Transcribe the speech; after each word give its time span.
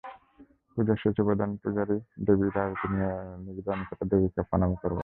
পূজার 0.77 0.97
শেষে 0.97 1.21
প্রধান 1.27 1.49
পূজারি 1.61 1.97
দেবীর 2.25 2.55
আরতি 2.63 2.87
নিবেদন 3.45 3.79
করে 3.87 4.03
দেবীকে 4.11 4.41
প্রণাম 4.49 4.71
করবেন। 4.75 4.99